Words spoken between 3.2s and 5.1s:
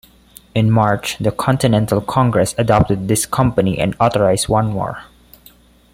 company and authorized one more.